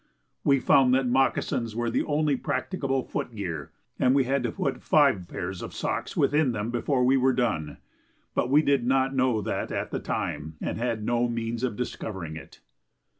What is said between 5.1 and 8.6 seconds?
pairs of socks within them before we were done. But